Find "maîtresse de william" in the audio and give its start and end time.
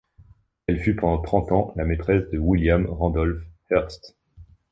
1.85-2.87